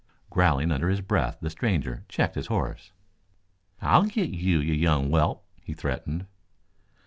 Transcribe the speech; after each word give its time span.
Growling 0.31 0.71
under 0.71 0.89
his 0.89 0.99
breath 1.01 1.37
the 1.41 1.49
stranger 1.51 2.03
checked 2.09 2.33
his 2.33 2.47
horse. 2.47 2.91
"I'll 3.83 4.05
git 4.05 4.31
you 4.31 4.57
yet, 4.57 4.65
you 4.67 4.73
young 4.73 5.09
whelp!" 5.11 5.45
he 5.61 5.73
threatened. 5.75 6.25